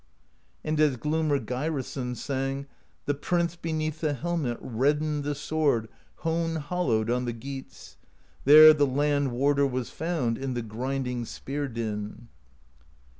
[0.01, 0.03] ^
[0.63, 2.65] And as Glumr Geirason sang
[3.05, 7.97] The Prince beneath the helmet Reddened the sword hone hollowed On the Geats:
[8.43, 12.29] there the Land Warder Was found in the grinding spear din.